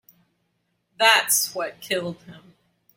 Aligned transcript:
That's 0.97 1.53
what 1.53 1.79
killed 1.79 2.23
him. 2.23 2.55